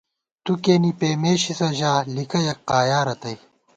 تُوکېنے 0.43 0.91
پېمېشِسہ 0.99 1.67
ژا، 1.77 1.93
لِکہ 2.15 2.39
یَک 2.47 2.59
قایا 2.69 2.99
رتئ 3.07 3.35